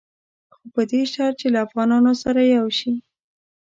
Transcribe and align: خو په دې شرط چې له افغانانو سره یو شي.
خو 0.55 0.65
په 0.73 0.81
دې 0.91 1.01
شرط 1.13 1.35
چې 1.41 1.47
له 1.53 1.59
افغانانو 1.65 2.11
سره 2.23 2.41
یو 2.55 2.65
شي. 2.77 2.93